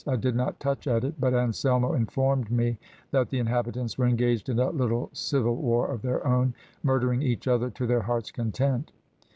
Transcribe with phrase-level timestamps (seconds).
[0.07, 2.79] I did not touch at it, but Anselmo informed me
[3.11, 7.47] that the inhabitants were engaged in a little civil war of their own, murdering each
[7.47, 8.91] other to their hearts' content.